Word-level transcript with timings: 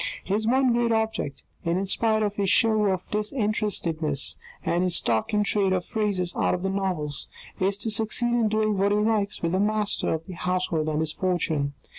His 0.23 0.47
one 0.47 0.73
great 0.73 0.91
object, 0.91 1.43
in 1.63 1.85
spite 1.85 2.23
of 2.23 2.33
his 2.33 2.49
show 2.49 2.85
of 2.87 3.07
disinterestedness, 3.11 4.35
and 4.65 4.81
his 4.83 4.95
stock 4.95 5.31
in 5.31 5.43
trade 5.43 5.73
of 5.73 5.85
phrases 5.85 6.35
out 6.35 6.55
of 6.55 6.63
novels, 6.63 7.27
is 7.59 7.77
to 7.77 7.91
succeed 7.91 8.33
in 8.33 8.47
doing 8.47 8.75
what 8.79 8.91
he 8.91 8.97
likes 8.97 9.43
with 9.43 9.51
the 9.51 9.59
master 9.59 10.11
of 10.15 10.25
the 10.25 10.33
household 10.33 10.89
and 10.89 11.01
his 11.01 11.13
fortune. 11.13 11.73